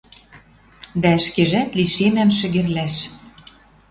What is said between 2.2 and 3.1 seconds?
шӹгерлӓш